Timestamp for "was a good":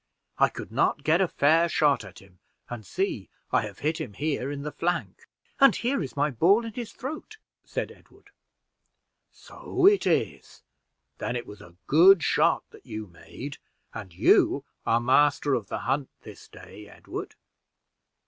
11.45-12.23